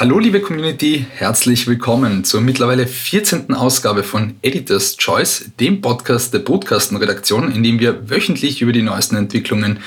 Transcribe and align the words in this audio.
Hallo 0.00 0.18
liebe 0.18 0.40
Community, 0.40 1.04
herzlich 1.12 1.66
willkommen 1.66 2.24
zur 2.24 2.40
mittlerweile 2.40 2.86
14. 2.86 3.52
Ausgabe 3.52 4.02
von 4.02 4.32
Editor's 4.40 4.96
Choice, 4.96 5.50
dem 5.60 5.82
Podcast 5.82 6.32
der 6.32 6.38
Brutkastenredaktion, 6.38 7.52
in 7.52 7.62
dem 7.62 7.80
wir 7.80 8.08
wöchentlich 8.08 8.62
über 8.62 8.72
die 8.72 8.80
neuesten 8.80 9.16
Entwicklungen 9.16 9.80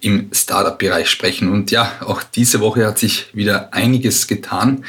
im 0.00 0.28
Startup-Bereich 0.32 1.08
sprechen. 1.08 1.52
Und 1.52 1.70
ja, 1.70 1.92
auch 2.00 2.24
diese 2.24 2.58
Woche 2.58 2.84
hat 2.84 2.98
sich 2.98 3.26
wieder 3.32 3.72
einiges 3.72 4.26
getan. 4.26 4.84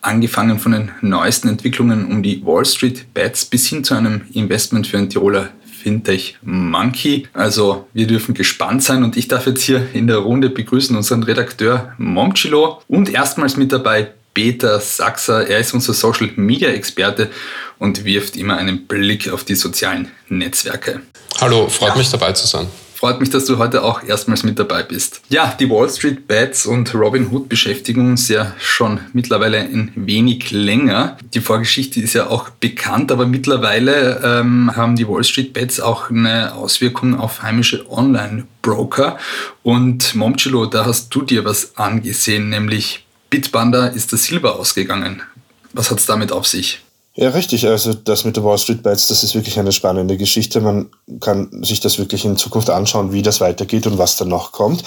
Angefangen 0.00 0.60
von 0.60 0.70
den 0.70 0.92
neuesten 1.00 1.48
Entwicklungen 1.48 2.06
um 2.06 2.22
die 2.22 2.46
Wall 2.46 2.64
Street 2.64 3.12
Bets 3.12 3.46
bis 3.46 3.66
hin 3.66 3.82
zu 3.82 3.94
einem 3.94 4.20
Investment 4.32 4.86
für 4.86 4.98
ein 4.98 5.10
Tiroler 5.10 5.48
Fintech 5.64 6.36
Monkey. 6.42 7.26
Also 7.32 7.88
wir 7.94 8.06
dürfen 8.06 8.34
gespannt 8.34 8.84
sein 8.84 9.02
und 9.02 9.16
ich 9.16 9.26
darf 9.26 9.46
jetzt 9.46 9.62
hier 9.62 9.88
in 9.92 10.06
der 10.06 10.18
Runde 10.18 10.50
begrüßen 10.50 10.94
unseren 10.94 11.24
Redakteur 11.24 11.94
Momchilo 11.98 12.80
und 12.86 13.12
erstmals 13.12 13.56
mit 13.56 13.72
dabei 13.72 14.12
Peter 14.34 14.80
Sachser. 14.80 15.46
Er 15.46 15.58
ist 15.58 15.74
unser 15.74 15.94
Social 15.94 16.30
Media 16.36 16.70
Experte 16.70 17.30
und 17.78 18.04
wirft 18.04 18.36
immer 18.36 18.56
einen 18.56 18.86
Blick 18.86 19.28
auf 19.30 19.44
die 19.44 19.54
sozialen 19.54 20.08
Netzwerke. 20.28 21.02
Hallo, 21.40 21.68
freut 21.68 21.90
ja. 21.90 21.96
mich 21.96 22.10
dabei 22.10 22.32
zu 22.32 22.46
sein. 22.46 22.66
Freut 23.00 23.18
mich, 23.18 23.30
dass 23.30 23.46
du 23.46 23.56
heute 23.56 23.82
auch 23.82 24.02
erstmals 24.02 24.42
mit 24.42 24.58
dabei 24.58 24.82
bist. 24.82 25.22
Ja, 25.30 25.56
die 25.58 25.70
Wall 25.70 25.88
Street 25.88 26.28
Bets 26.28 26.66
und 26.66 26.94
Robin 26.94 27.28
Hood 27.32 27.48
beschäftigen 27.48 28.10
uns 28.10 28.28
ja 28.28 28.52
schon 28.58 29.00
mittlerweile 29.14 29.60
ein 29.60 29.90
wenig 29.96 30.50
länger. 30.50 31.16
Die 31.32 31.40
Vorgeschichte 31.40 31.98
ist 31.98 32.12
ja 32.12 32.26
auch 32.26 32.50
bekannt, 32.50 33.10
aber 33.10 33.24
mittlerweile 33.24 34.20
ähm, 34.22 34.76
haben 34.76 34.96
die 34.96 35.08
Wall 35.08 35.24
Street 35.24 35.54
Bets 35.54 35.80
auch 35.80 36.10
eine 36.10 36.54
Auswirkung 36.54 37.18
auf 37.18 37.42
heimische 37.42 37.90
Online-Broker. 37.90 39.16
Und 39.62 40.14
Momchilo, 40.14 40.66
da 40.66 40.84
hast 40.84 41.08
du 41.14 41.22
dir 41.22 41.46
was 41.46 41.78
angesehen, 41.78 42.50
nämlich 42.50 43.06
Bitbanda 43.30 43.86
ist 43.86 44.12
das 44.12 44.24
Silber 44.24 44.56
ausgegangen. 44.58 45.22
Was 45.72 45.90
hat 45.90 45.98
es 45.98 46.06
damit 46.06 46.32
auf 46.32 46.46
sich? 46.46 46.80
Ja, 47.14 47.30
richtig. 47.30 47.66
Also 47.66 47.92
das 47.92 48.24
mit 48.24 48.36
der 48.36 48.44
Wall 48.44 48.56
Street 48.56 48.84
Bets, 48.84 49.08
das 49.08 49.24
ist 49.24 49.34
wirklich 49.34 49.58
eine 49.58 49.72
spannende 49.72 50.16
Geschichte. 50.16 50.60
Man 50.60 50.90
kann 51.20 51.62
sich 51.64 51.80
das 51.80 51.98
wirklich 51.98 52.24
in 52.24 52.36
Zukunft 52.36 52.70
anschauen, 52.70 53.12
wie 53.12 53.22
das 53.22 53.40
weitergeht 53.40 53.86
und 53.88 53.98
was 53.98 54.16
da 54.16 54.24
noch 54.24 54.52
kommt. 54.52 54.84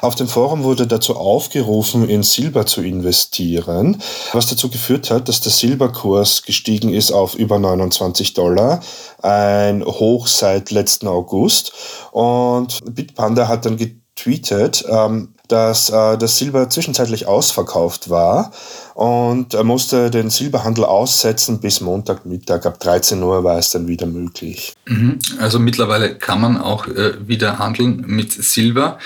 Auf 0.00 0.14
dem 0.14 0.28
Forum 0.28 0.62
wurde 0.62 0.86
dazu 0.86 1.16
aufgerufen, 1.16 2.08
in 2.08 2.22
Silber 2.22 2.64
zu 2.64 2.80
investieren, 2.80 4.00
was 4.32 4.46
dazu 4.46 4.70
geführt 4.70 5.10
hat, 5.10 5.28
dass 5.28 5.40
der 5.40 5.50
Silberkurs 5.50 6.44
gestiegen 6.44 6.94
ist 6.94 7.10
auf 7.10 7.34
über 7.34 7.58
29 7.58 8.34
Dollar, 8.34 8.80
ein 9.20 9.84
Hoch 9.84 10.28
seit 10.28 10.70
letzten 10.70 11.08
August. 11.08 11.72
Und 12.12 12.80
Bitpanda 12.94 13.48
hat 13.48 13.66
dann 13.66 13.78
getweetet, 14.14 14.84
ähm, 14.88 15.28
dass 15.48 15.90
äh, 15.90 16.16
das 16.16 16.38
Silber 16.38 16.70
zwischenzeitlich 16.70 17.26
ausverkauft 17.26 18.08
war 18.08 18.52
und 18.94 19.52
er 19.54 19.64
musste 19.64 20.10
den 20.10 20.30
Silberhandel 20.30 20.84
aussetzen 20.84 21.60
bis 21.60 21.80
Montagmittag. 21.80 22.64
Ab 22.64 22.80
13 22.80 23.22
Uhr 23.22 23.44
war 23.44 23.58
es 23.58 23.70
dann 23.70 23.86
wieder 23.86 24.06
möglich. 24.06 24.74
Mhm. 24.86 25.18
Also 25.38 25.58
mittlerweile 25.58 26.14
kann 26.14 26.40
man 26.40 26.60
auch 26.60 26.86
äh, 26.86 27.14
wieder 27.26 27.58
handeln 27.58 28.04
mit 28.06 28.32
Silber. 28.32 28.98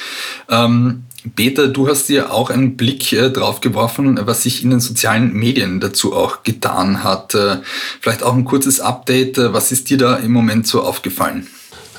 Ähm, 0.48 1.04
Peter, 1.34 1.66
du 1.66 1.88
hast 1.88 2.08
dir 2.08 2.32
auch 2.32 2.50
einen 2.50 2.76
Blick 2.76 3.12
äh, 3.12 3.30
drauf 3.30 3.60
geworfen, 3.60 4.20
was 4.22 4.44
sich 4.44 4.62
in 4.62 4.70
den 4.70 4.80
sozialen 4.80 5.32
Medien 5.32 5.80
dazu 5.80 6.14
auch 6.14 6.44
getan 6.44 7.02
hat. 7.02 7.34
Äh, 7.34 7.58
vielleicht 8.00 8.22
auch 8.22 8.34
ein 8.34 8.44
kurzes 8.44 8.78
Update. 8.78 9.38
Äh, 9.38 9.52
was 9.52 9.72
ist 9.72 9.90
dir 9.90 9.98
da 9.98 10.16
im 10.16 10.30
Moment 10.30 10.68
so 10.68 10.82
aufgefallen? 10.82 11.48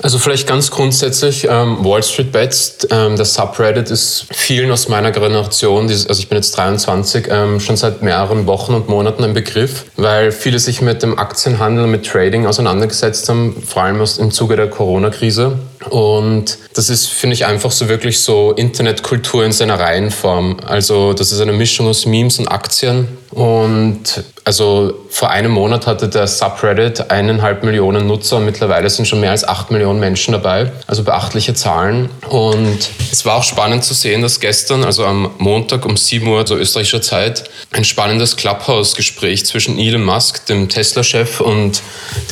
Also 0.02 0.18
vielleicht 0.18 0.46
ganz 0.46 0.70
grundsätzlich, 0.70 1.46
ähm, 1.50 1.84
Wall 1.84 2.02
Street 2.02 2.32
Bets, 2.32 2.88
ähm, 2.90 3.16
das 3.16 3.34
Subreddit 3.34 3.90
ist 3.90 4.26
vielen 4.32 4.70
aus 4.70 4.88
meiner 4.88 5.10
Generation, 5.10 5.88
die, 5.88 5.92
also 5.92 6.18
ich 6.20 6.28
bin 6.28 6.36
jetzt 6.36 6.56
23, 6.56 7.28
ähm, 7.30 7.60
schon 7.60 7.76
seit 7.76 8.02
mehreren 8.02 8.46
Wochen 8.46 8.74
und 8.74 8.88
Monaten 8.88 9.24
ein 9.24 9.34
Begriff, 9.34 9.84
weil 9.96 10.32
viele 10.32 10.58
sich 10.58 10.80
mit 10.80 11.02
dem 11.02 11.18
Aktienhandel, 11.18 11.86
mit 11.86 12.06
Trading 12.06 12.46
auseinandergesetzt 12.46 13.28
haben, 13.28 13.62
vor 13.62 13.82
allem 13.82 14.00
aus, 14.00 14.16
im 14.18 14.30
Zuge 14.30 14.56
der 14.56 14.70
Corona-Krise. 14.70 15.58
Und 15.88 16.58
das 16.74 16.90
ist, 16.90 17.08
finde 17.08 17.34
ich, 17.34 17.46
einfach 17.46 17.70
so 17.70 17.88
wirklich 17.88 18.20
so 18.20 18.52
Internetkultur 18.52 19.44
in 19.44 19.52
seiner 19.52 19.80
Reihenform. 19.80 20.58
Also 20.66 21.14
das 21.14 21.32
ist 21.32 21.40
eine 21.40 21.52
Mischung 21.52 21.86
aus 21.86 22.04
Memes 22.04 22.38
und 22.38 22.48
Aktien. 22.48 23.08
Und 23.30 24.24
also 24.44 24.94
vor 25.08 25.30
einem 25.30 25.52
Monat 25.52 25.86
hatte 25.86 26.08
der 26.08 26.26
Subreddit 26.26 27.10
eineinhalb 27.10 27.62
Millionen 27.62 28.08
Nutzer 28.08 28.38
und 28.38 28.44
mittlerweile 28.44 28.90
sind 28.90 29.06
schon 29.06 29.20
mehr 29.20 29.30
als 29.30 29.46
acht 29.46 29.70
Millionen 29.70 30.00
Menschen 30.00 30.32
dabei. 30.32 30.72
Also 30.88 31.04
beachtliche 31.04 31.54
Zahlen. 31.54 32.10
Und 32.28 32.90
es 33.12 33.24
war 33.24 33.36
auch 33.36 33.44
spannend 33.44 33.84
zu 33.84 33.94
sehen, 33.94 34.22
dass 34.22 34.40
gestern, 34.40 34.82
also 34.82 35.04
am 35.04 35.30
Montag 35.38 35.86
um 35.86 35.96
7 35.96 36.26
Uhr, 36.26 36.44
so 36.44 36.56
österreichischer 36.56 37.02
Zeit, 37.02 37.44
ein 37.70 37.84
spannendes 37.84 38.36
Clubhouse-Gespräch 38.36 39.46
zwischen 39.46 39.78
Elon 39.78 40.04
Musk, 40.04 40.46
dem 40.46 40.68
Tesla-Chef, 40.68 41.40
und 41.40 41.82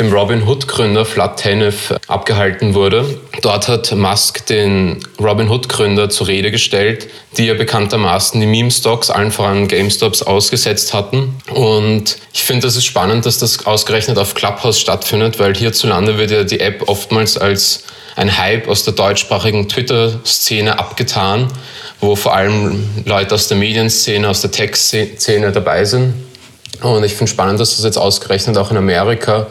dem 0.00 0.12
Robin 0.12 0.48
Hood-Gründer 0.48 1.04
Vlad 1.04 1.41
Tenev 1.41 1.94
abgehalten 2.09 2.75
wurde. 2.75 3.04
Dort 3.41 3.69
hat 3.69 3.94
Musk 3.94 4.47
den 4.47 4.99
Robin 5.21 5.49
Hood-Gründer 5.49 6.10
zur 6.10 6.26
Rede 6.26 6.50
gestellt, 6.50 7.09
die 7.37 7.47
ja 7.47 7.54
bekanntermaßen 7.54 8.41
die 8.41 8.47
Meme-Stocks, 8.47 9.10
allen 9.10 9.31
voran 9.31 9.69
GameStops, 9.69 10.22
ausgesetzt 10.22 10.93
hatten. 10.93 11.37
Und 11.53 12.19
ich 12.32 12.43
finde, 12.43 12.66
das 12.66 12.75
ist 12.75 12.84
spannend, 12.84 13.27
dass 13.27 13.38
das 13.38 13.65
ausgerechnet 13.65 14.19
auf 14.19 14.34
Clubhouse 14.34 14.81
stattfindet, 14.81 15.38
weil 15.38 15.54
hierzulande 15.54 16.19
wird 16.19 16.31
ja 16.32 16.43
die 16.43 16.60
App 16.60 16.88
oftmals 16.88 17.38
als 17.38 17.84
ein 18.16 18.37
Hype 18.37 18.66
aus 18.66 18.82
der 18.82 18.94
deutschsprachigen 18.94 19.69
Twitter-Szene 19.69 20.77
abgetan, 20.77 21.47
wo 22.00 22.16
vor 22.16 22.34
allem 22.34 22.88
Leute 23.04 23.37
aus 23.37 23.47
der 23.47 23.56
Medienszene, 23.56 24.28
aus 24.28 24.41
der 24.41 24.50
Tech-Szene 24.50 25.53
dabei 25.53 25.84
sind. 25.84 26.15
Und 26.82 27.04
ich 27.04 27.15
finde 27.15 27.31
spannend, 27.31 27.60
dass 27.60 27.77
das 27.77 27.84
jetzt 27.84 27.98
ausgerechnet 27.98 28.56
auch 28.56 28.72
in 28.72 28.77
Amerika 28.77 29.47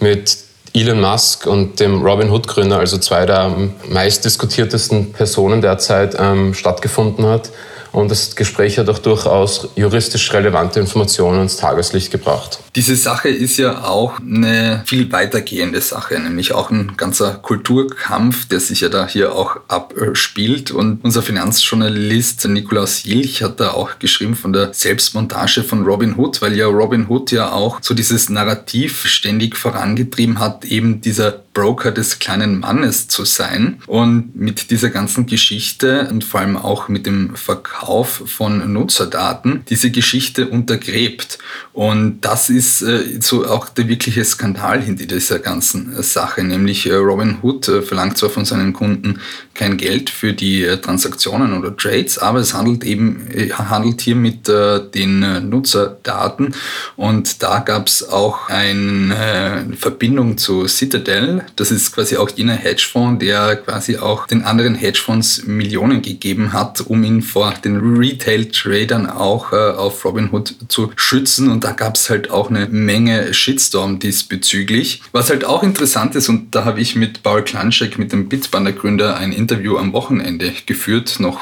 mit 0.00 0.47
Elon 0.78 1.00
Musk 1.00 1.46
und 1.46 1.80
dem 1.80 2.02
Robin 2.02 2.30
Hood 2.30 2.46
Gründer, 2.46 2.78
also 2.78 2.98
zwei 2.98 3.26
der 3.26 3.52
meistdiskutiertesten 3.88 5.12
Personen 5.12 5.60
derzeit, 5.60 6.16
ähm, 6.16 6.54
stattgefunden 6.54 7.26
hat. 7.26 7.50
Und 7.98 8.12
das 8.12 8.36
Gespräch 8.36 8.78
hat 8.78 8.88
auch 8.88 9.00
durchaus 9.00 9.70
juristisch 9.74 10.32
relevante 10.32 10.78
Informationen 10.78 11.42
ins 11.42 11.56
Tageslicht 11.56 12.12
gebracht. 12.12 12.60
Diese 12.76 12.94
Sache 12.94 13.28
ist 13.28 13.56
ja 13.56 13.82
auch 13.82 14.20
eine 14.20 14.82
viel 14.86 15.10
weitergehende 15.10 15.80
Sache, 15.80 16.16
nämlich 16.20 16.52
auch 16.52 16.70
ein 16.70 16.92
ganzer 16.96 17.34
Kulturkampf, 17.34 18.46
der 18.46 18.60
sich 18.60 18.82
ja 18.82 18.88
da 18.88 19.08
hier 19.08 19.34
auch 19.34 19.56
abspielt. 19.66 20.70
Und 20.70 21.04
unser 21.04 21.22
Finanzjournalist 21.22 22.46
Nikolaus 22.46 23.02
Jilch 23.02 23.42
hat 23.42 23.58
da 23.58 23.72
auch 23.72 23.98
geschrieben 23.98 24.36
von 24.36 24.52
der 24.52 24.72
Selbstmontage 24.72 25.64
von 25.64 25.84
Robin 25.84 26.16
Hood, 26.16 26.40
weil 26.40 26.56
ja 26.56 26.66
Robin 26.66 27.08
Hood 27.08 27.32
ja 27.32 27.50
auch 27.50 27.78
so 27.82 27.94
dieses 27.94 28.28
Narrativ 28.28 29.06
ständig 29.06 29.56
vorangetrieben 29.56 30.38
hat, 30.38 30.64
eben 30.64 31.00
dieser 31.00 31.42
Broker 31.58 31.90
des 31.90 32.20
kleinen 32.20 32.60
Mannes 32.60 33.08
zu 33.08 33.24
sein. 33.24 33.82
Und 33.86 34.36
mit 34.36 34.70
dieser 34.70 34.90
ganzen 34.90 35.26
Geschichte 35.26 36.08
und 36.08 36.24
vor 36.24 36.40
allem 36.40 36.56
auch 36.56 36.88
mit 36.88 37.04
dem 37.04 37.34
Verkauf 37.34 38.22
von 38.26 38.72
Nutzerdaten 38.72 39.64
diese 39.68 39.90
Geschichte 39.90 40.46
untergräbt. 40.48 41.38
Und 41.72 42.20
das 42.22 42.50
ist 42.50 42.82
äh, 42.82 43.20
so 43.20 43.46
auch 43.46 43.68
der 43.68 43.88
wirkliche 43.88 44.24
Skandal 44.24 44.82
hinter 44.82 45.06
dieser 45.06 45.38
ganzen 45.38 45.96
äh, 45.96 46.02
Sache, 46.02 46.44
nämlich 46.44 46.88
äh, 46.88 46.94
Robin 46.94 47.38
Hood 47.42 47.68
äh, 47.68 47.82
verlangt 47.82 48.18
zwar 48.18 48.30
von 48.30 48.44
seinen 48.44 48.72
Kunden 48.72 49.20
kein 49.54 49.76
Geld 49.76 50.10
für 50.10 50.32
die 50.32 50.64
äh, 50.64 50.78
Transaktionen 50.78 51.58
oder 51.58 51.76
Trades, 51.76 52.18
aber 52.18 52.38
es 52.38 52.54
handelt 52.54 52.84
eben 52.84 53.28
äh, 53.32 53.50
handelt 53.50 54.00
hier 54.00 54.16
mit 54.16 54.48
den 54.48 55.48
Nutzerdaten 55.50 56.54
und 56.96 57.42
da 57.42 57.58
gab 57.58 57.86
es 57.86 58.08
auch 58.08 58.48
eine 58.48 59.66
Verbindung 59.76 60.38
zu 60.38 60.66
Citadel, 60.66 61.44
das 61.56 61.70
ist 61.70 61.92
quasi 61.92 62.16
auch 62.16 62.30
jener 62.30 62.54
Hedgefonds, 62.54 63.24
der 63.24 63.56
quasi 63.56 63.98
auch 63.98 64.26
den 64.26 64.42
anderen 64.42 64.74
Hedgefonds 64.74 65.44
Millionen 65.46 66.02
gegeben 66.02 66.52
hat, 66.52 66.80
um 66.80 67.02
ihn 67.04 67.22
vor 67.22 67.54
den 67.64 67.96
Retail-Tradern 67.96 69.08
auch 69.08 69.52
äh, 69.52 69.56
auf 69.56 70.04
Robinhood 70.04 70.54
zu 70.68 70.92
schützen. 70.96 71.50
Und 71.50 71.64
da 71.64 71.72
gab 71.72 71.96
es 71.96 72.10
halt 72.10 72.30
auch 72.30 72.50
eine 72.50 72.66
Menge 72.66 73.32
Shitstorm 73.34 73.98
diesbezüglich. 73.98 75.02
Was 75.12 75.30
halt 75.30 75.44
auch 75.44 75.62
interessant 75.62 76.14
ist, 76.14 76.28
und 76.28 76.54
da 76.54 76.64
habe 76.64 76.80
ich 76.80 76.96
mit 76.96 77.22
Paul 77.22 77.42
Klanschek, 77.42 77.98
mit 77.98 78.12
dem 78.12 78.28
Bitbanda-Gründer, 78.28 79.16
ein 79.16 79.32
Interview 79.32 79.76
am 79.76 79.92
Wochenende 79.92 80.52
geführt, 80.66 81.16
noch 81.18 81.40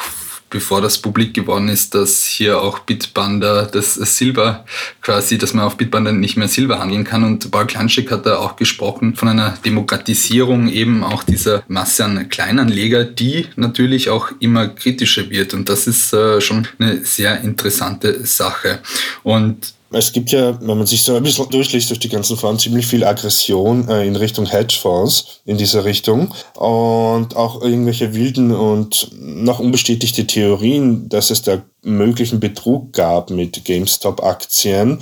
bevor 0.51 0.81
das 0.81 0.99
publik 0.99 1.35
geworden 1.35 1.69
ist, 1.69 1.95
dass 1.95 2.25
hier 2.25 2.61
auch 2.61 2.81
Bitbanda 2.81 3.65
das 3.65 3.95
Silber 3.95 4.65
quasi, 5.03 5.39
dass 5.39 5.55
man 5.55 5.65
auf 5.65 5.77
Bitbanda 5.77 6.13
nicht 6.13 6.37
mehr 6.37 6.49
Silber 6.49 6.79
handeln 6.79 7.05
kann. 7.05 7.25
Und 7.25 7.51
Paul 7.51 7.67
Klanschik 7.67 8.11
hat 8.11 8.27
da 8.27 8.39
auch 8.39 8.57
gesprochen 8.57 9.17
von 9.17 9.29
einer 9.29 9.59
Demokratisierung 9.65 10.69
eben 10.69 11.05
auch 11.05 11.23
dieser 11.23 11.65
Masse 11.69 12.05
an 12.05 12.29
Kleinanleger, 12.29 13.05
die 13.05 13.47
natürlich 13.57 14.11
auch 14.11 14.31
immer 14.41 14.69
kritischer 14.69 15.31
wird. 15.31 15.55
Und 15.55 15.69
das 15.69 15.87
ist 15.87 16.13
äh, 16.13 16.41
schon 16.41 16.69
eine 16.79 17.05
sehr 17.05 17.41
interessante 17.41 18.25
Sache. 18.27 18.81
Und 19.23 19.76
es 19.91 20.13
gibt 20.13 20.33
ja, 20.33 20.59
wenn 20.61 20.79
man 20.79 20.87
sich 20.87 21.03
so 21.03 21.15
ein 21.15 21.23
bisschen 21.23 21.49
durchliest 21.49 21.91
durch 21.91 22.01
die 22.01 22.09
ganzen 22.09 22.37
Foren, 22.37 22.59
ziemlich 22.59 22.87
viel 22.87 23.05
Aggression 23.05 23.89
äh, 23.89 24.07
in 24.07 24.17
Richtung 24.17 24.47
Hedgefonds 24.47 25.41
in 25.45 25.57
dieser 25.57 25.85
Richtung 25.85 26.35
und 26.55 27.37
auch 27.37 27.63
irgendwelche 27.63 28.15
wilden 28.15 28.53
und 28.53 29.11
noch 29.13 29.61
unbestätigte 29.61 30.27
Theorien, 30.27 31.09
dass 31.09 31.31
es 31.31 31.43
da 31.43 31.63
möglichen 31.83 32.41
Betrug 32.41 32.93
gab 32.93 33.31
mit 33.31 33.65
GameStop-Aktien. 33.65 34.99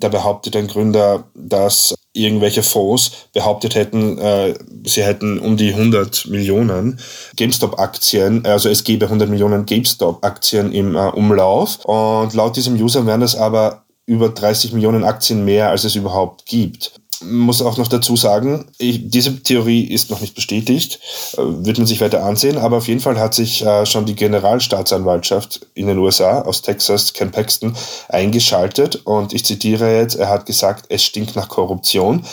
Da 0.00 0.08
behauptet 0.08 0.54
ein 0.54 0.68
Gründer, 0.68 1.24
dass 1.34 1.94
irgendwelche 2.12 2.62
Fonds 2.62 3.28
behauptet 3.32 3.74
hätten, 3.74 4.18
äh, 4.18 4.54
sie 4.84 5.02
hätten 5.02 5.38
um 5.38 5.56
die 5.56 5.74
100 5.74 6.26
Millionen 6.28 7.00
GameStop-Aktien, 7.36 8.44
also 8.46 8.68
es 8.68 8.84
gäbe 8.84 9.06
100 9.06 9.28
Millionen 9.28 9.66
GameStop-Aktien 9.66 10.72
im 10.72 10.94
äh, 10.94 11.08
Umlauf. 11.08 11.84
Und 11.84 12.34
laut 12.34 12.56
diesem 12.56 12.80
User 12.80 13.04
wären 13.04 13.20
das 13.20 13.34
aber 13.36 13.84
über 14.08 14.30
30 14.30 14.72
Millionen 14.72 15.04
Aktien 15.04 15.44
mehr, 15.44 15.68
als 15.68 15.84
es 15.84 15.94
überhaupt 15.94 16.46
gibt 16.46 16.98
muss 17.22 17.62
auch 17.62 17.76
noch 17.76 17.88
dazu 17.88 18.16
sagen, 18.16 18.66
ich, 18.78 19.08
diese 19.10 19.42
Theorie 19.42 19.84
ist 19.84 20.10
noch 20.10 20.20
nicht 20.20 20.34
bestätigt, 20.34 21.00
äh, 21.34 21.38
wird 21.38 21.78
man 21.78 21.86
sich 21.86 22.00
weiter 22.00 22.24
ansehen, 22.24 22.58
aber 22.58 22.78
auf 22.78 22.88
jeden 22.88 23.00
Fall 23.00 23.18
hat 23.18 23.34
sich 23.34 23.64
äh, 23.64 23.86
schon 23.86 24.06
die 24.06 24.14
Generalstaatsanwaltschaft 24.14 25.66
in 25.74 25.86
den 25.86 25.98
USA 25.98 26.42
aus 26.42 26.62
Texas, 26.62 27.12
Ken 27.12 27.30
Paxton, 27.30 27.74
eingeschaltet 28.08 28.96
und 29.04 29.32
ich 29.32 29.44
zitiere 29.44 29.96
jetzt, 29.96 30.16
er 30.16 30.28
hat 30.28 30.46
gesagt, 30.46 30.86
es 30.88 31.02
stinkt 31.02 31.36
nach 31.36 31.48
Korruption. 31.48 32.24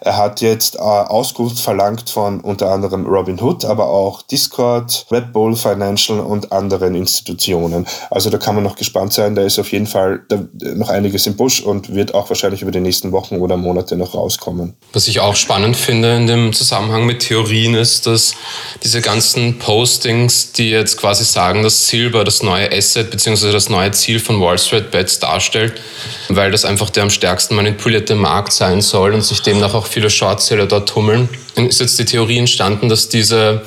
Er 0.00 0.16
hat 0.16 0.40
jetzt 0.40 0.76
äh, 0.76 0.78
Auskunft 0.78 1.60
verlangt 1.60 2.08
von 2.08 2.40
unter 2.40 2.70
anderem 2.70 3.06
Robin 3.06 3.40
Hood, 3.40 3.64
aber 3.64 3.88
auch 3.88 4.22
Discord, 4.22 5.06
Red 5.10 5.32
Bull 5.32 5.54
Financial 5.56 6.20
und 6.20 6.52
anderen 6.52 6.94
Institutionen. 6.94 7.86
Also 8.10 8.30
da 8.30 8.38
kann 8.38 8.54
man 8.54 8.64
noch 8.64 8.76
gespannt 8.76 9.12
sein, 9.12 9.34
da 9.34 9.42
ist 9.42 9.58
auf 9.58 9.70
jeden 9.72 9.86
Fall 9.86 10.22
noch 10.60 10.88
einiges 10.88 11.26
im 11.26 11.36
Busch 11.36 11.60
und 11.60 11.94
wird 11.94 12.14
auch 12.14 12.28
wahrscheinlich 12.30 12.62
über 12.62 12.70
die 12.70 12.80
nächsten 12.80 13.12
Wochen 13.12 13.36
oder 13.36 13.56
Monate 13.56 13.96
noch 13.96 14.14
raus 14.14 14.29
rauskommen. 14.30 14.74
Was 14.92 15.08
ich 15.08 15.20
auch 15.20 15.36
spannend 15.36 15.76
finde 15.76 16.16
in 16.16 16.26
dem 16.26 16.52
Zusammenhang 16.52 17.06
mit 17.06 17.20
Theorien 17.20 17.74
ist, 17.74 18.06
dass 18.06 18.34
diese 18.82 19.00
ganzen 19.00 19.58
Postings, 19.58 20.52
die 20.52 20.70
jetzt 20.70 20.96
quasi 20.96 21.24
sagen, 21.24 21.62
dass 21.62 21.86
Silber 21.86 22.24
das 22.24 22.42
neue 22.42 22.70
Asset 22.72 23.10
bzw. 23.10 23.52
das 23.52 23.68
neue 23.68 23.90
Ziel 23.92 24.20
von 24.20 24.40
Wall 24.40 24.58
Street 24.58 24.90
Bets 24.90 25.18
darstellt, 25.18 25.80
weil 26.28 26.50
das 26.50 26.64
einfach 26.64 26.90
der 26.90 27.04
am 27.04 27.10
stärksten 27.10 27.54
manipulierte 27.56 28.14
Markt 28.14 28.52
sein 28.52 28.80
soll 28.80 29.14
und 29.14 29.22
sich 29.22 29.42
demnach 29.42 29.74
auch 29.74 29.86
viele 29.86 30.10
Shortseller 30.10 30.66
dort 30.66 30.88
tummeln, 30.88 31.28
ist 31.56 31.80
jetzt 31.80 31.98
die 31.98 32.04
Theorie 32.04 32.38
entstanden, 32.38 32.88
dass 32.88 33.08
diese 33.08 33.62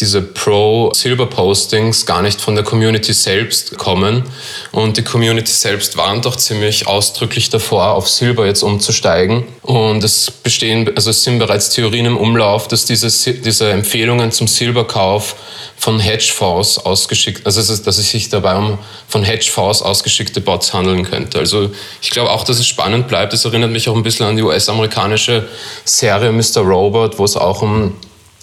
diese 0.00 0.22
Pro-Silber-Postings 0.22 2.06
gar 2.06 2.22
nicht 2.22 2.40
von 2.40 2.54
der 2.54 2.64
Community 2.64 3.12
selbst 3.12 3.76
kommen. 3.78 4.22
Und 4.70 4.96
die 4.96 5.02
Community 5.02 5.50
selbst 5.50 5.96
warnt 5.96 6.24
doch 6.24 6.36
ziemlich 6.36 6.86
ausdrücklich 6.86 7.50
davor, 7.50 7.94
auf 7.94 8.08
Silber 8.08 8.46
jetzt 8.46 8.62
umzusteigen. 8.62 9.44
Und 9.62 10.04
es 10.04 10.30
bestehen, 10.30 10.90
also 10.94 11.10
es 11.10 11.24
sind 11.24 11.38
bereits 11.38 11.70
Theorien 11.70 12.06
im 12.06 12.16
Umlauf, 12.16 12.68
dass 12.68 12.84
diese, 12.84 13.08
diese 13.32 13.70
Empfehlungen 13.70 14.30
zum 14.30 14.46
Silberkauf 14.46 15.34
von 15.76 16.00
Hedgefonds 16.00 16.78
ausgeschickt, 16.78 17.46
also 17.46 17.60
dass 17.60 17.98
es 17.98 18.10
sich 18.10 18.28
dabei 18.28 18.56
um 18.56 18.78
von 19.06 19.22
Hedgefonds 19.22 19.82
ausgeschickte 19.82 20.40
Bots 20.40 20.72
handeln 20.72 21.04
könnte. 21.04 21.38
Also 21.38 21.70
ich 22.02 22.10
glaube 22.10 22.30
auch, 22.30 22.44
dass 22.44 22.58
es 22.58 22.66
spannend 22.66 23.08
bleibt. 23.08 23.32
Es 23.32 23.44
erinnert 23.44 23.70
mich 23.70 23.88
auch 23.88 23.96
ein 23.96 24.02
bisschen 24.02 24.26
an 24.26 24.36
die 24.36 24.42
US-amerikanische 24.42 25.48
Serie 25.84 26.32
Mr. 26.32 26.62
Robot, 26.62 27.18
wo 27.18 27.24
es 27.24 27.36
auch 27.36 27.62
um 27.62 27.94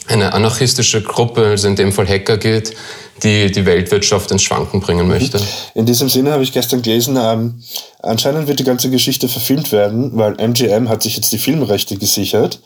eine 0.07 0.33
anarchistische 0.33 1.01
Gruppe, 1.01 1.45
also 1.45 1.67
in 1.67 1.75
dem 1.75 1.91
Fall 1.91 2.07
Hacker 2.07 2.37
geht, 2.37 2.75
die 3.23 3.51
die 3.51 3.65
Weltwirtschaft 3.65 4.31
ins 4.31 4.43
Schwanken 4.43 4.81
bringen 4.81 5.07
möchte. 5.07 5.39
In 5.73 5.85
diesem 5.85 6.09
Sinne 6.09 6.31
habe 6.31 6.43
ich 6.43 6.51
gestern 6.51 6.81
gelesen, 6.81 7.17
ähm, 7.19 7.61
anscheinend 8.01 8.47
wird 8.47 8.59
die 8.59 8.63
ganze 8.63 8.89
Geschichte 8.89 9.29
verfilmt 9.29 9.71
werden, 9.71 10.11
weil 10.13 10.39
MGM 10.39 10.89
hat 10.89 11.03
sich 11.03 11.15
jetzt 11.15 11.31
die 11.31 11.37
Filmrechte 11.37 11.97
gesichert. 11.97 12.59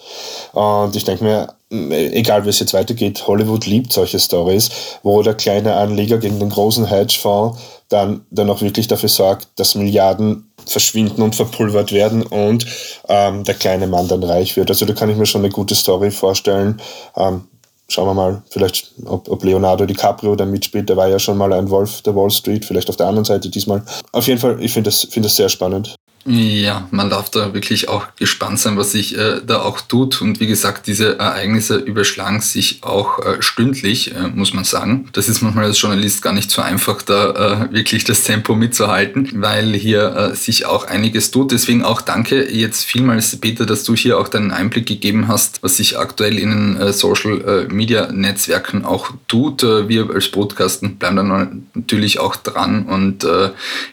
Und 0.54 0.96
ich 0.96 1.04
denke 1.04 1.24
mir, 1.24 1.48
egal 1.92 2.46
wie 2.46 2.50
es 2.50 2.60
jetzt 2.60 2.74
weitergeht, 2.74 3.28
Hollywood 3.28 3.66
liebt 3.66 3.94
solche 3.94 4.20
Stories, 4.20 4.70
wo 5.04 5.22
der 5.22 5.36
kleine 5.36 5.76
Anleger 5.76 6.18
gegen 6.18 6.40
den 6.40 6.50
großen 6.50 6.86
Hedgefonds 6.86 7.60
dann, 7.90 8.22
dann 8.30 8.50
auch 8.50 8.62
wirklich 8.62 8.88
dafür 8.88 9.10
sorgt, 9.10 9.48
dass 9.56 9.76
Milliarden 9.76 10.52
verschwinden 10.66 11.22
und 11.22 11.36
verpulvert 11.36 11.92
werden 11.92 12.24
und 12.24 12.66
ähm, 13.08 13.44
der 13.44 13.56
kleine 13.56 13.88
Mann 13.88 14.08
dann 14.08 14.24
reich 14.24 14.56
wird. 14.56 14.70
Also 14.70 14.86
da 14.86 14.94
kann 14.94 15.10
ich 15.10 15.18
mir 15.18 15.26
schon 15.26 15.42
eine 15.42 15.52
gute 15.52 15.74
Story 15.76 16.12
vorstellen. 16.12 16.80
Ähm, 17.16 17.48
schauen 17.90 18.08
wir 18.08 18.14
mal, 18.14 18.42
vielleicht, 18.50 18.94
ob, 19.06 19.30
ob 19.30 19.44
Leonardo 19.44 19.86
DiCaprio 19.86 20.36
da 20.36 20.46
mitspielt. 20.46 20.88
Der 20.90 20.98
war 20.98 21.08
ja 21.08 21.20
schon 21.20 21.38
mal 21.38 21.52
ein 21.54 21.70
Wolf 21.70 22.02
der 22.02 22.16
Wall 22.16 22.30
Street, 22.32 22.66
vielleicht 22.66 22.90
auf 22.90 22.96
der 22.96 23.08
anderen 23.08 23.26
Seite 23.26 23.50
diesmal. 23.50 23.84
Auf 24.12 24.28
jeden 24.28 24.40
Fall, 24.40 24.62
ich 24.62 24.72
finde 24.72 24.90
das, 24.90 25.04
find 25.04 25.26
das 25.26 25.36
sehr 25.36 25.50
spannend. 25.50 25.96
Ja, 26.26 26.88
man 26.92 27.10
darf 27.10 27.32
da 27.32 27.54
wirklich 27.54 27.88
auch 27.88 28.08
gespannt 28.18 28.60
sein, 28.60 28.78
was 28.78 28.92
sich 28.92 29.18
äh, 29.18 29.42
da 29.46 29.62
auch 29.62 29.80
tut. 29.80 30.22
Und 30.22 30.40
wie 30.40 30.48
gesagt, 30.48 30.86
diese 30.86 31.18
Ereignisse 31.18 31.78
überschlagen 31.78 32.42
sich 32.42 32.80
auch 32.84 33.20
äh, 33.20 33.42
stündlich, 33.42 34.14
äh, 34.14 34.28
muss 34.28 34.54
man 34.54 34.66
sagen. 34.66 35.08
Das 35.14 35.30
ist 35.30 35.42
manchmal 35.42 35.66
als 35.66 35.82
Journalist 35.82 36.22
gar 36.22 36.34
nicht 36.34 36.52
so 36.52 36.62
einfach, 36.62 37.02
da 37.02 37.70
äh, 37.70 37.74
wirklich 37.74 38.04
das 38.04 38.24
Tempo 38.24 38.54
mitzuhalten, 38.54 39.30
weil 39.42 39.74
hier 39.74 40.16
äh, 40.16 40.36
sich 40.36 40.66
auch 40.66 40.86
einiges 40.86 41.32
tut. 41.32 41.52
Deswegen 41.52 41.84
auch 41.84 42.02
danke 42.02 42.52
jetzt 42.54 42.84
vielmals, 42.84 43.36
Peter, 43.38 43.66
dass 43.66 43.84
du 43.86 43.96
hier 43.96 44.20
auch 44.20 44.28
deinen 44.28 44.52
Einblick 44.52 44.88
gegeben 44.88 45.30
hast, 45.30 45.64
was 45.64 45.78
sich 45.78 45.98
aktuell 45.98 46.38
in 46.38 46.52
den 46.52 46.78
äh, 46.78 46.94
Social 46.94 47.68
Media 47.72 48.12
Netzwerken 48.12 48.86
auch 48.86 49.12
tut. 49.28 49.64
wir 49.64 50.10
als 50.10 50.30
Podcasten 50.30 50.98
bleiben 50.98 51.16
dann 51.16 51.68
natürlich 51.74 52.20
auch 52.20 52.36
dran 52.36 52.86
und 52.86 53.26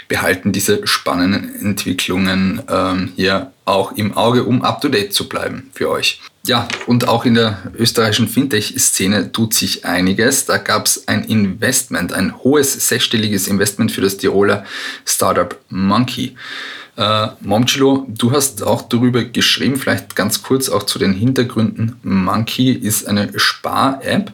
behalten 0.08 0.52
diese 0.52 0.86
spannenden 0.86 1.54
Entwicklungen 1.60 2.25
Entwicklungen 2.26 2.62
ähm, 2.68 3.12
hier 3.16 3.52
auch 3.64 3.92
im 3.92 4.16
Auge, 4.16 4.44
um 4.44 4.62
up-to-date 4.62 5.12
zu 5.12 5.28
bleiben 5.28 5.70
für 5.72 5.90
euch. 5.90 6.20
Ja, 6.46 6.68
und 6.86 7.08
auch 7.08 7.24
in 7.24 7.34
der 7.34 7.58
österreichischen 7.76 8.28
Fintech-Szene 8.28 9.32
tut 9.32 9.52
sich 9.52 9.84
einiges. 9.84 10.46
Da 10.46 10.58
gab 10.58 10.86
es 10.86 11.08
ein 11.08 11.24
Investment, 11.24 12.12
ein 12.12 12.36
hohes 12.38 12.88
sechsstelliges 12.88 13.48
Investment 13.48 13.90
für 13.90 14.00
das 14.00 14.16
Tiroler 14.16 14.64
Startup 15.04 15.58
Monkey. 15.70 16.36
Äh, 16.96 17.28
Momchilo, 17.40 18.06
du 18.08 18.30
hast 18.30 18.62
auch 18.62 18.82
darüber 18.82 19.24
geschrieben, 19.24 19.76
vielleicht 19.76 20.14
ganz 20.14 20.42
kurz 20.42 20.68
auch 20.68 20.84
zu 20.84 21.00
den 21.00 21.12
Hintergründen. 21.12 21.96
Monkey 22.02 22.70
ist 22.72 23.08
eine 23.08 23.32
Spar-App. 23.36 24.32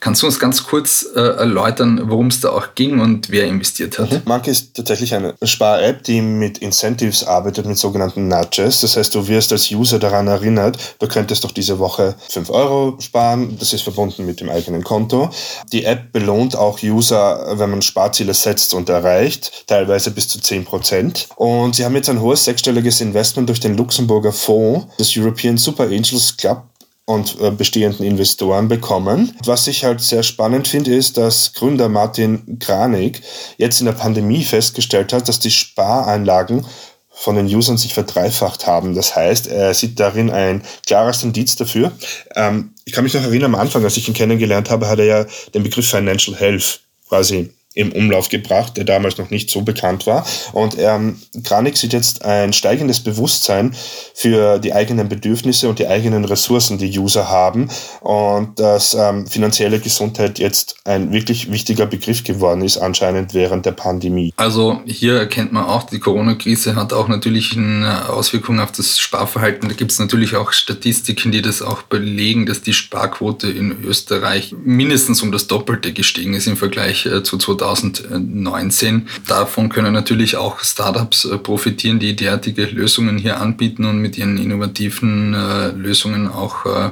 Kannst 0.00 0.22
du 0.22 0.26
uns 0.26 0.38
ganz 0.38 0.64
kurz 0.64 1.06
äh, 1.14 1.20
erläutern, 1.20 2.02
worum 2.04 2.28
es 2.28 2.40
da 2.40 2.50
auch 2.50 2.74
ging 2.74 3.00
und 3.00 3.30
wer 3.30 3.46
investiert 3.46 3.98
hat? 3.98 4.12
Mhm. 4.12 4.22
Mark 4.24 4.46
ist 4.46 4.74
tatsächlich 4.74 5.14
eine 5.14 5.34
Spar-App, 5.42 6.02
die 6.04 6.20
mit 6.20 6.58
Incentives 6.58 7.24
arbeitet, 7.24 7.66
mit 7.66 7.78
sogenannten 7.78 8.28
Nudges. 8.28 8.82
Das 8.82 8.96
heißt, 8.96 9.14
du 9.14 9.26
wirst 9.26 9.52
als 9.52 9.70
User 9.70 9.98
daran 9.98 10.26
erinnert, 10.28 10.78
du 10.98 11.08
könntest 11.08 11.44
doch 11.44 11.50
diese 11.50 11.78
Woche 11.78 12.14
5 12.28 12.50
Euro 12.50 12.96
sparen. 13.00 13.56
Das 13.58 13.72
ist 13.72 13.82
verbunden 13.82 14.26
mit 14.26 14.40
dem 14.40 14.50
eigenen 14.50 14.84
Konto. 14.84 15.30
Die 15.72 15.84
App 15.84 16.12
belohnt 16.12 16.56
auch 16.56 16.82
User, 16.82 17.58
wenn 17.58 17.70
man 17.70 17.82
Sparziele 17.82 18.34
setzt 18.34 18.74
und 18.74 18.88
erreicht, 18.88 19.64
teilweise 19.66 20.10
bis 20.10 20.28
zu 20.28 20.40
10 20.40 20.64
Prozent. 20.64 21.28
Und 21.36 21.74
sie 21.74 21.84
haben 21.84 21.94
jetzt 21.94 22.10
ein 22.10 22.20
hohes 22.20 22.44
sechsstelliges 22.44 23.00
Investment 23.00 23.48
durch 23.48 23.60
den 23.60 23.76
Luxemburger 23.76 24.32
Fonds, 24.32 24.86
das 24.98 25.16
European 25.16 25.56
Super 25.56 25.84
Angels 25.84 26.36
Club 26.36 26.62
und 27.06 27.40
äh, 27.40 27.50
bestehenden 27.50 28.04
Investoren 28.04 28.68
bekommen. 28.68 29.32
Was 29.44 29.66
ich 29.68 29.84
halt 29.84 30.00
sehr 30.00 30.22
spannend 30.22 30.68
finde, 30.68 30.94
ist, 30.94 31.16
dass 31.16 31.52
Gründer 31.54 31.88
Martin 31.88 32.58
Kranig 32.58 33.22
jetzt 33.56 33.80
in 33.80 33.86
der 33.86 33.92
Pandemie 33.92 34.44
festgestellt 34.44 35.12
hat, 35.12 35.28
dass 35.28 35.38
die 35.38 35.52
Spareinlagen 35.52 36.66
von 37.10 37.36
den 37.36 37.46
Usern 37.46 37.78
sich 37.78 37.94
verdreifacht 37.94 38.66
haben. 38.66 38.94
Das 38.94 39.16
heißt, 39.16 39.46
er 39.46 39.72
sieht 39.72 39.98
darin 39.98 40.30
ein 40.30 40.62
klares 40.86 41.22
Indiz 41.22 41.56
dafür. 41.56 41.92
Ähm, 42.34 42.74
ich 42.84 42.92
kann 42.92 43.04
mich 43.04 43.14
noch 43.14 43.22
erinnern, 43.22 43.54
am 43.54 43.60
Anfang, 43.60 43.82
als 43.84 43.96
ich 43.96 44.06
ihn 44.06 44.14
kennengelernt 44.14 44.68
habe, 44.68 44.88
hat 44.88 44.98
er 44.98 45.06
ja 45.06 45.26
den 45.54 45.62
Begriff 45.62 45.88
Financial 45.88 46.36
Health 46.36 46.80
quasi 47.08 47.50
im 47.76 47.92
Umlauf 47.92 48.30
gebracht, 48.30 48.78
der 48.78 48.84
damals 48.84 49.18
noch 49.18 49.28
nicht 49.28 49.50
so 49.50 49.60
bekannt 49.60 50.06
war. 50.06 50.26
Und 50.52 50.76
ähm, 50.78 51.20
Granik 51.44 51.76
sieht 51.76 51.92
jetzt 51.92 52.24
ein 52.24 52.54
steigendes 52.54 53.00
Bewusstsein 53.00 53.76
für 54.14 54.58
die 54.58 54.72
eigenen 54.72 55.10
Bedürfnisse 55.10 55.68
und 55.68 55.78
die 55.78 55.86
eigenen 55.86 56.24
Ressourcen, 56.24 56.78
die 56.78 56.98
User 56.98 57.28
haben. 57.28 57.68
Und 58.00 58.58
dass 58.58 58.94
ähm, 58.94 59.26
finanzielle 59.26 59.78
Gesundheit 59.78 60.38
jetzt 60.38 60.76
ein 60.84 61.12
wirklich 61.12 61.52
wichtiger 61.52 61.84
Begriff 61.84 62.24
geworden 62.24 62.62
ist, 62.62 62.78
anscheinend 62.78 63.34
während 63.34 63.66
der 63.66 63.72
Pandemie. 63.72 64.32
Also 64.36 64.80
hier 64.86 65.18
erkennt 65.18 65.52
man 65.52 65.66
auch, 65.66 65.82
die 65.82 66.00
Corona-Krise 66.00 66.76
hat 66.76 66.94
auch 66.94 67.08
natürlich 67.08 67.58
eine 67.58 68.08
Auswirkung 68.08 68.58
auf 68.58 68.72
das 68.72 68.98
Sparverhalten. 68.98 69.68
Da 69.68 69.74
gibt 69.74 69.92
es 69.92 69.98
natürlich 69.98 70.34
auch 70.34 70.52
Statistiken, 70.52 71.30
die 71.30 71.42
das 71.42 71.60
auch 71.60 71.82
belegen, 71.82 72.46
dass 72.46 72.62
die 72.62 72.72
Sparquote 72.72 73.50
in 73.50 73.84
Österreich 73.84 74.54
mindestens 74.64 75.20
um 75.20 75.30
das 75.30 75.46
Doppelte 75.46 75.92
gestiegen 75.92 76.32
ist 76.32 76.46
im 76.46 76.56
Vergleich 76.56 77.04
äh, 77.04 77.22
zu 77.22 77.36
2000 77.36 77.65
2019. 77.74 79.08
Davon 79.26 79.68
können 79.68 79.92
natürlich 79.92 80.36
auch 80.36 80.60
Startups 80.60 81.24
äh, 81.24 81.38
profitieren, 81.38 81.98
die 81.98 82.14
derartige 82.14 82.64
Lösungen 82.66 83.18
hier 83.18 83.40
anbieten 83.40 83.84
und 83.84 83.98
mit 83.98 84.16
ihren 84.18 84.38
innovativen 84.38 85.34
äh, 85.34 85.68
Lösungen 85.68 86.28
auch 86.28 86.66
äh, 86.66 86.90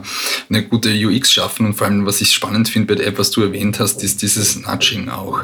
eine 0.48 0.64
gute 0.64 0.90
UX 0.90 1.32
schaffen. 1.32 1.66
Und 1.66 1.74
vor 1.74 1.86
allem, 1.86 2.06
was 2.06 2.20
ich 2.20 2.32
spannend 2.32 2.68
finde 2.68 2.94
bei 2.94 2.94
der 2.96 3.08
App, 3.08 3.18
was 3.18 3.30
du 3.30 3.42
erwähnt 3.42 3.78
hast, 3.78 4.02
ist 4.02 4.22
dieses 4.22 4.56
Nudging 4.56 5.08
auch. 5.08 5.42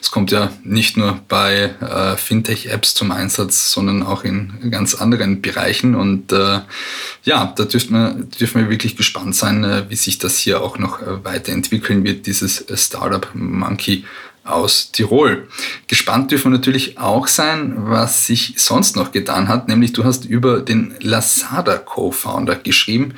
Es 0.00 0.10
kommt 0.10 0.30
ja 0.30 0.50
nicht 0.64 0.96
nur 0.96 1.20
bei 1.28 1.70
Fintech-Apps 2.16 2.94
zum 2.94 3.10
Einsatz, 3.10 3.72
sondern 3.72 4.02
auch 4.02 4.24
in 4.24 4.70
ganz 4.70 4.94
anderen 4.94 5.40
Bereichen. 5.42 5.94
Und 5.94 6.32
ja, 6.32 7.52
da 7.56 7.64
dürfen 7.64 7.92
wir, 7.92 8.14
dürfen 8.38 8.62
wir 8.62 8.70
wirklich 8.70 8.96
gespannt 8.96 9.34
sein, 9.34 9.84
wie 9.88 9.96
sich 9.96 10.18
das 10.18 10.38
hier 10.38 10.62
auch 10.62 10.78
noch 10.78 11.00
weiterentwickeln 11.24 12.04
wird, 12.04 12.26
dieses 12.26 12.64
Startup 12.74 13.28
Monkey 13.34 14.04
aus 14.48 14.90
Tirol. 14.92 15.48
Gespannt 15.86 16.30
dürfen 16.30 16.52
wir 16.52 16.58
natürlich 16.58 16.98
auch 16.98 17.26
sein, 17.26 17.74
was 17.76 18.26
sich 18.26 18.54
sonst 18.56 18.96
noch 18.96 19.12
getan 19.12 19.48
hat, 19.48 19.68
nämlich 19.68 19.92
du 19.92 20.04
hast 20.04 20.24
über 20.24 20.60
den 20.60 20.94
Lasada 21.00 21.76
Co-Founder 21.76 22.56
geschrieben, 22.56 23.14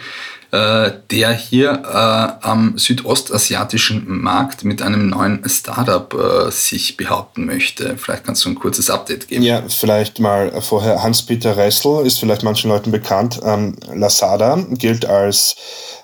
äh, 0.53 0.91
der 1.13 1.33
hier 1.33 1.71
äh, 1.85 2.45
am 2.45 2.77
südostasiatischen 2.77 4.21
Markt 4.21 4.65
mit 4.65 4.83
einem 4.83 5.09
neuen 5.09 5.49
Startup 5.49 6.13
äh, 6.13 6.51
sich 6.51 6.97
behaupten 6.97 7.47
möchte. 7.47 7.97
Vielleicht 7.97 8.25
kannst 8.25 8.45
du 8.45 8.49
ein 8.49 8.57
kurzes 8.57 8.91
Update 8.91 9.29
geben. 9.29 9.45
Ja, 9.45 9.63
vielleicht 9.69 10.19
mal 10.19 10.61
vorher. 10.61 11.05
Hans-Peter 11.05 11.57
Ressel 11.57 12.05
ist 12.05 12.19
vielleicht 12.19 12.43
manchen 12.43 12.69
Leuten 12.69 12.91
bekannt. 12.91 13.41
Ähm, 13.45 13.77
Lazada 13.95 14.57
gilt 14.71 15.07
als 15.07 15.55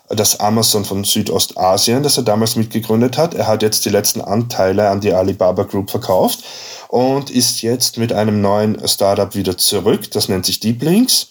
das 0.08 0.38
Amazon 0.40 0.84
von 0.84 1.04
Südostasien, 1.04 2.02
das 2.02 2.16
er 2.16 2.22
damals 2.22 2.56
mitgegründet 2.56 3.18
hat. 3.18 3.34
Er 3.34 3.46
hat 3.46 3.62
jetzt 3.62 3.84
die 3.84 3.90
letzten 3.90 4.20
Anteile 4.20 4.88
an 4.90 5.00
die 5.00 5.12
Alibaba 5.12 5.64
Group 5.64 5.90
verkauft 5.90 6.44
und 6.88 7.30
ist 7.30 7.62
jetzt 7.62 7.98
mit 7.98 8.12
einem 8.12 8.40
neuen 8.40 8.86
Startup 8.86 9.34
wieder 9.34 9.58
zurück. 9.58 10.10
Das 10.12 10.28
nennt 10.28 10.46
sich 10.46 10.60
Deeplinks. 10.60 11.28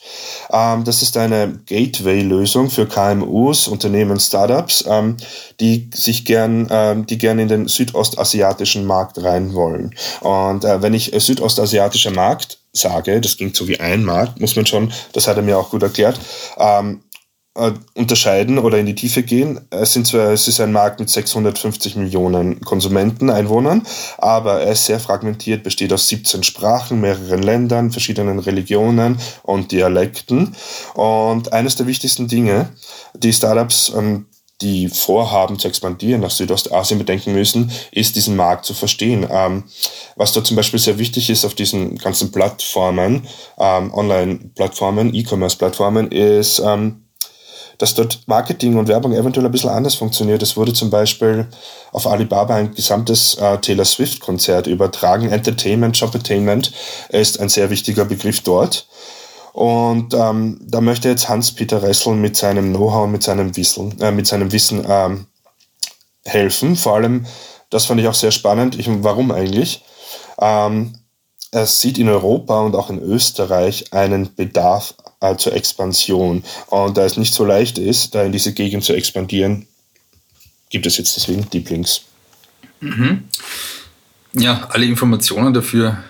Ähm, 0.51 0.83
das 0.83 1.01
ist 1.01 1.17
eine 1.17 1.59
Gateway-Lösung 1.65 2.69
für 2.69 2.87
KMUs, 2.87 3.67
Unternehmen, 3.67 4.19
Startups, 4.19 4.83
ähm, 4.87 5.17
die 5.59 5.89
sich 5.93 6.25
gern, 6.25 6.67
ähm, 6.69 7.05
die 7.05 7.17
gern 7.17 7.39
in 7.39 7.47
den 7.47 7.67
südostasiatischen 7.67 8.85
Markt 8.85 9.23
rein 9.23 9.53
wollen. 9.53 9.95
Und 10.21 10.65
äh, 10.65 10.81
wenn 10.81 10.93
ich 10.93 11.13
äh, 11.13 11.19
südostasiatischer 11.19 12.11
Markt 12.11 12.59
sage, 12.73 13.21
das 13.21 13.37
klingt 13.37 13.55
so 13.55 13.67
wie 13.67 13.79
ein 13.79 14.03
Markt, 14.03 14.41
muss 14.41 14.55
man 14.55 14.65
schon, 14.65 14.91
das 15.13 15.27
hat 15.27 15.37
er 15.37 15.43
mir 15.43 15.57
auch 15.57 15.69
gut 15.69 15.81
erklärt, 15.81 16.19
äh, 17.55 17.71
unterscheiden 17.93 18.59
oder 18.59 18.77
in 18.77 18.85
die 18.85 18.95
Tiefe 18.95 19.23
gehen. 19.23 19.61
Es, 19.69 19.93
sind 19.93 20.07
zwar, 20.07 20.31
es 20.31 20.47
ist 20.47 20.59
ein 20.59 20.71
Markt 20.71 20.99
mit 20.99 21.09
650 21.09 21.95
Millionen 21.95 22.61
Konsumenten, 22.61 23.29
Einwohnern, 23.29 23.85
aber 24.17 24.61
er 24.61 24.73
ist 24.73 24.85
sehr 24.85 24.99
fragmentiert, 24.99 25.63
besteht 25.63 25.93
aus 25.93 26.07
17 26.07 26.43
Sprachen, 26.43 27.01
mehreren 27.01 27.41
Ländern, 27.41 27.91
verschiedenen 27.91 28.39
Religionen 28.39 29.17
und 29.43 29.71
Dialekten. 29.71 30.55
Und 30.93 31.53
eines 31.53 31.75
der 31.75 31.87
wichtigsten 31.87 32.27
Dinge, 32.27 32.69
die 33.13 33.33
Startups 33.33 33.93
ähm, 33.95 34.25
die 34.61 34.87
vorhaben 34.87 35.59
zu 35.59 35.67
expandieren 35.67 36.21
nach 36.21 36.31
Südostasien 36.31 36.97
bedenken 36.97 37.33
müssen, 37.33 37.71
ist 37.91 38.15
diesen 38.15 38.37
Markt 38.37 38.65
zu 38.65 38.73
verstehen. 38.73 39.27
Ähm, 39.29 39.65
was 40.15 40.31
da 40.31 40.43
zum 40.43 40.55
Beispiel 40.55 40.79
sehr 40.79 40.97
wichtig 40.97 41.29
ist 41.29 41.43
auf 41.43 41.55
diesen 41.55 41.97
ganzen 41.97 42.31
Plattformen, 42.31 43.27
ähm, 43.57 43.93
Online-Plattformen, 43.93 45.13
E-Commerce-Plattformen, 45.13 46.09
ist, 46.09 46.61
dass 47.77 47.93
dort 47.93 48.21
Marketing 48.27 48.77
und 48.77 48.87
Werbung 48.87 49.13
eventuell 49.13 49.45
ein 49.45 49.51
bisschen 49.51 49.69
anders 49.69 49.95
funktioniert. 49.95 50.41
Es 50.41 50.55
wurde 50.57 50.73
zum 50.73 50.89
Beispiel 50.89 51.47
auf 51.91 52.07
Alibaba 52.07 52.55
ein 52.55 52.73
gesamtes 52.73 53.35
äh, 53.35 53.57
Taylor 53.57 53.85
Swift-Konzert 53.85 54.67
übertragen. 54.67 55.29
Entertainment, 55.29 55.97
Shoppertainment 55.97 56.71
ist 57.09 57.39
ein 57.39 57.49
sehr 57.49 57.69
wichtiger 57.69 58.05
Begriff 58.05 58.41
dort. 58.41 58.87
Und 59.53 60.13
ähm, 60.13 60.59
da 60.61 60.81
möchte 60.81 61.07
jetzt 61.07 61.29
Hans-Peter 61.29 61.81
Ressel 61.81 62.15
mit 62.15 62.35
seinem 62.35 62.73
Know-how, 62.73 63.07
mit 63.07 63.23
seinem 63.23 63.55
Wissen, 63.55 63.99
äh, 64.01 64.11
mit 64.11 64.27
seinem 64.27 64.51
Wissen 64.51 64.85
ähm, 64.87 65.27
helfen. 66.25 66.75
Vor 66.75 66.95
allem, 66.95 67.25
das 67.69 67.85
fand 67.85 68.01
ich 68.01 68.07
auch 68.07 68.13
sehr 68.13 68.31
spannend. 68.31 68.77
Ich, 68.77 68.89
warum 68.89 69.31
eigentlich? 69.31 69.85
Ähm, 70.39 70.97
er 71.51 71.65
sieht 71.65 71.97
in 71.97 72.09
Europa 72.09 72.61
und 72.61 72.75
auch 72.75 72.89
in 72.89 72.99
Österreich 72.99 73.93
einen 73.93 74.33
Bedarf 74.35 74.95
äh, 75.21 75.35
zur 75.35 75.53
Expansion. 75.53 76.43
Und 76.67 76.97
da 76.97 77.05
es 77.05 77.17
nicht 77.17 77.33
so 77.33 77.45
leicht 77.45 77.77
ist, 77.77 78.15
da 78.15 78.23
in 78.23 78.31
diese 78.31 78.53
Gegend 78.53 78.83
zu 78.83 78.93
expandieren, 78.93 79.67
gibt 80.69 80.85
es 80.85 80.97
jetzt 80.97 81.15
deswegen 81.15 81.49
Deep 81.49 81.69
Links. 81.69 82.01
Mhm. 82.81 83.23
Ja, 84.33 84.67
alle 84.71 84.85
Informationen 84.85 85.53
dafür 85.53 86.03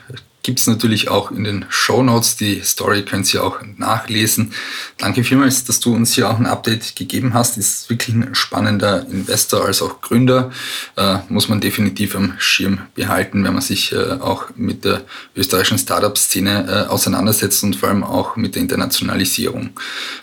gibt 0.46 0.60
es 0.60 0.68
natürlich 0.68 1.10
auch 1.10 1.32
in 1.32 1.44
den 1.44 1.66
Show 1.70 2.04
Notes. 2.04 2.38
Die 2.38 2.62
Story 2.62 3.02
könnt 3.02 3.34
ihr 3.34 3.44
auch 3.44 3.62
nachlesen. 3.78 4.54
Danke 5.00 5.24
vielmals, 5.24 5.64
dass 5.64 5.80
du 5.80 5.96
uns 5.96 6.14
hier 6.14 6.30
auch 6.30 6.38
ein 6.38 6.46
Update 6.46 6.96
gegeben 6.96 7.34
hast. 7.34 7.58
Ist 7.58 7.90
wirklich 7.90 8.16
ein 8.16 8.36
spannender 8.36 9.08
Investor 9.10 9.66
als 9.66 9.82
auch 9.82 10.02
Gründer. 10.02 10.52
Äh, 10.98 11.18
muss 11.30 11.50
man 11.50 11.62
definitiv 11.62 12.16
am 12.16 12.36
Schirm 12.38 12.82
behalten, 12.94 13.44
wenn 13.44 13.54
man 13.54 13.64
sich 13.64 13.92
äh, 13.92 13.96
auch 13.96 14.52
mit 14.56 14.86
der 14.86 15.02
österreichischen 15.36 15.80
Startup-Szene 15.80 16.86
äh, 16.86 16.90
auseinandersetzt 16.92 17.64
und 17.64 17.76
vor 17.76 17.90
allem 17.90 18.04
auch 18.04 18.36
mit 18.36 18.54
der 18.54 18.62
Internationalisierung. 18.62 19.72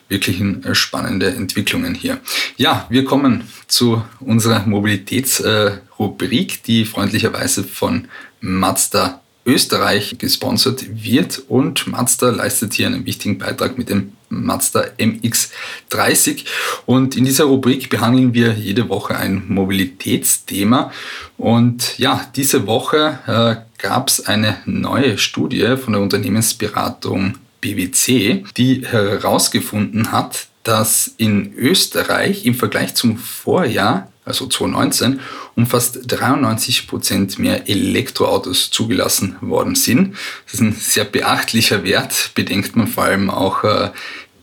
Wirklich 0.08 0.40
äh, 0.40 0.72
spannende 0.76 1.34
Entwicklungen 1.34 1.96
hier. 1.96 2.20
Ja, 2.56 2.86
wir 2.90 3.04
kommen 3.04 3.48
zu 3.66 4.04
unserer 4.20 4.64
Mobilitätsrubrik, 4.66 6.62
die 6.62 6.84
freundlicherweise 6.84 7.64
von 7.64 8.06
Mazda 8.40 9.21
Österreich 9.44 10.16
gesponsert 10.18 10.84
wird 11.04 11.42
und 11.48 11.86
Mazda 11.86 12.30
leistet 12.30 12.74
hier 12.74 12.86
einen 12.86 13.06
wichtigen 13.06 13.38
Beitrag 13.38 13.76
mit 13.76 13.88
dem 13.88 14.12
Mazda 14.28 14.84
MX30 14.98 16.44
und 16.86 17.16
in 17.16 17.24
dieser 17.24 17.44
Rubrik 17.44 17.90
behandeln 17.90 18.34
wir 18.34 18.52
jede 18.54 18.88
Woche 18.88 19.16
ein 19.16 19.44
Mobilitätsthema. 19.48 20.92
Und 21.36 21.98
ja, 21.98 22.28
diese 22.36 22.66
Woche 22.66 23.18
äh, 23.26 23.82
gab 23.82 24.08
es 24.08 24.26
eine 24.26 24.58
neue 24.64 25.18
Studie 25.18 25.76
von 25.76 25.92
der 25.94 26.02
Unternehmensberatung 26.02 27.34
BWC, 27.60 28.44
die 28.56 28.86
herausgefunden 28.86 30.12
hat, 30.12 30.46
dass 30.62 31.12
in 31.16 31.54
Österreich 31.54 32.46
im 32.46 32.54
Vergleich 32.54 32.94
zum 32.94 33.16
Vorjahr 33.16 34.11
also 34.24 34.46
2019, 34.46 35.20
um 35.56 35.66
fast 35.66 36.00
93 36.06 36.86
Prozent 36.86 37.38
mehr 37.38 37.68
Elektroautos 37.68 38.70
zugelassen 38.70 39.36
worden 39.40 39.74
sind. 39.74 40.14
Das 40.44 40.54
ist 40.54 40.60
ein 40.60 40.72
sehr 40.72 41.04
beachtlicher 41.04 41.84
Wert, 41.84 42.30
bedenkt 42.34 42.76
man 42.76 42.86
vor 42.86 43.04
allem 43.04 43.30
auch 43.30 43.64
äh, 43.64 43.90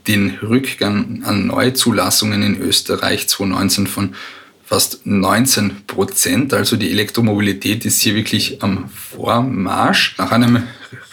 den 0.08 0.38
Rückgang 0.42 1.24
an 1.24 1.48
Neuzulassungen 1.48 2.42
in 2.44 2.60
Österreich 2.60 3.28
2019 3.28 3.88
von 3.88 4.16
fast 4.70 5.04
19 5.04 5.88
Prozent. 5.88 6.54
Also 6.54 6.78
die 6.78 6.92
Elektromobilität 6.92 7.86
ist 7.86 8.02
hier 8.02 8.14
wirklich 8.14 8.62
am 8.62 8.88
Vormarsch. 8.90 10.14
Nach 10.20 10.32
einem 10.32 10.62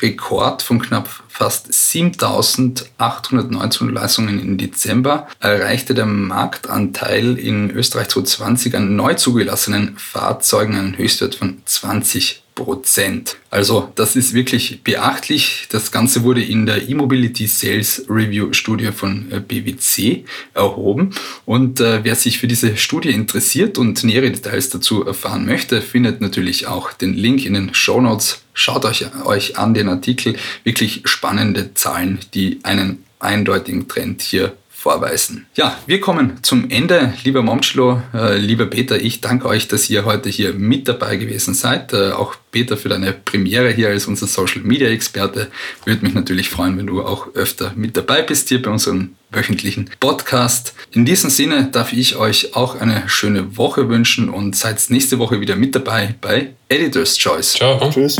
Rekord 0.02 0.60
von 0.60 0.78
knapp 0.78 1.08
fast 1.30 1.72
7.819 1.72 3.90
Leistungen 3.90 4.40
im 4.40 4.58
Dezember 4.58 5.26
erreichte 5.40 5.94
der 5.94 6.04
Marktanteil 6.04 7.38
in 7.38 7.70
Österreich 7.70 8.08
2020 8.08 8.76
an 8.76 8.94
neu 8.94 9.14
zugelassenen 9.14 9.96
Fahrzeugen 9.96 10.76
einen 10.76 10.98
Höchstwert 10.98 11.36
von 11.36 11.62
20 11.64 12.42
Prozent. 12.56 13.36
Also 13.50 13.92
das 13.94 14.16
ist 14.16 14.34
wirklich 14.34 14.82
beachtlich. 14.82 15.68
Das 15.70 15.92
Ganze 15.92 16.24
wurde 16.24 16.42
in 16.42 16.66
der 16.66 16.88
E-Mobility 16.88 17.46
Sales 17.46 18.04
Review 18.08 18.52
Studie 18.52 18.90
von 18.90 19.30
äh, 19.30 19.40
BWC 19.40 20.24
erhoben. 20.54 21.10
Und 21.44 21.80
äh, 21.80 22.02
wer 22.02 22.16
sich 22.16 22.38
für 22.38 22.48
diese 22.48 22.76
Studie 22.76 23.10
interessiert 23.10 23.78
und 23.78 24.02
nähere 24.02 24.30
Details 24.30 24.70
dazu 24.70 25.06
erfahren 25.06 25.46
möchte, 25.46 25.82
findet 25.82 26.20
natürlich 26.20 26.66
auch 26.66 26.92
den 26.92 27.14
Link 27.14 27.44
in 27.44 27.54
den 27.54 27.74
Show 27.74 28.00
Notes. 28.00 28.42
Schaut 28.54 28.86
euch, 28.86 29.04
euch 29.24 29.58
an 29.58 29.74
den 29.74 29.88
Artikel. 29.88 30.34
Wirklich 30.64 31.02
spannende 31.04 31.74
Zahlen, 31.74 32.18
die 32.34 32.58
einen 32.62 33.04
eindeutigen 33.20 33.86
Trend 33.86 34.22
hier 34.22 34.56
vorweisen. 34.86 35.46
Ja, 35.56 35.76
wir 35.86 36.00
kommen 36.00 36.38
zum 36.42 36.70
Ende. 36.70 37.12
Lieber 37.24 37.42
Momschlo, 37.42 38.00
äh, 38.14 38.36
lieber 38.36 38.66
Peter, 38.66 38.94
ich 38.94 39.20
danke 39.20 39.48
euch, 39.48 39.66
dass 39.66 39.90
ihr 39.90 40.04
heute 40.04 40.28
hier 40.28 40.52
mit 40.52 40.86
dabei 40.86 41.16
gewesen 41.16 41.54
seid. 41.54 41.92
Äh, 41.92 42.12
auch 42.12 42.36
Peter 42.52 42.76
für 42.76 42.88
deine 42.88 43.12
Premiere 43.12 43.70
hier 43.70 43.88
als 43.88 44.06
unser 44.06 44.28
Social 44.28 44.62
Media 44.62 44.88
Experte. 44.88 45.48
Würde 45.84 46.04
mich 46.04 46.14
natürlich 46.14 46.50
freuen, 46.50 46.78
wenn 46.78 46.86
du 46.86 47.02
auch 47.02 47.34
öfter 47.34 47.72
mit 47.74 47.96
dabei 47.96 48.22
bist 48.22 48.48
hier 48.48 48.62
bei 48.62 48.70
unserem 48.70 49.16
wöchentlichen 49.32 49.90
Podcast. 49.98 50.72
In 50.92 51.04
diesem 51.04 51.30
Sinne 51.30 51.68
darf 51.72 51.92
ich 51.92 52.14
euch 52.14 52.54
auch 52.54 52.80
eine 52.80 53.08
schöne 53.08 53.56
Woche 53.56 53.88
wünschen 53.88 54.28
und 54.28 54.54
seid 54.54 54.80
nächste 54.90 55.18
Woche 55.18 55.40
wieder 55.40 55.56
mit 55.56 55.74
dabei 55.74 56.14
bei 56.20 56.52
Editor's 56.68 57.18
Choice. 57.18 57.54
Ciao. 57.54 57.90
Tschüss. 57.90 58.18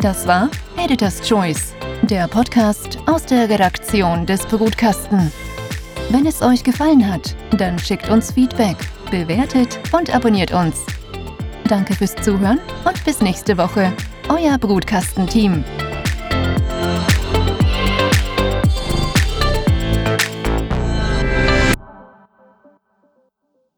Das 0.00 0.28
war 0.28 0.48
Editor's 0.76 1.20
Choice 1.28 1.74
der 2.10 2.26
Podcast 2.26 2.98
aus 3.06 3.26
der 3.26 3.50
Redaktion 3.50 4.24
des 4.24 4.46
Brutkasten. 4.46 5.30
Wenn 6.08 6.26
es 6.26 6.40
euch 6.40 6.64
gefallen 6.64 7.06
hat, 7.06 7.36
dann 7.58 7.78
schickt 7.78 8.08
uns 8.08 8.32
Feedback 8.32 8.76
bewertet 9.10 9.78
und 9.92 10.14
abonniert 10.14 10.52
uns. 10.52 10.86
Danke 11.68 11.94
fürs 11.94 12.14
Zuhören 12.16 12.60
und 12.84 13.04
bis 13.04 13.20
nächste 13.20 13.58
Woche. 13.58 13.92
Euer 14.28 14.56
Brutkastenteam. 14.58 15.64
team 15.64 15.87